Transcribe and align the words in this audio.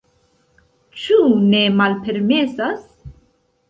Ĉu 1.03 1.19
ne 1.53 1.63
malpermesas? 1.79 2.85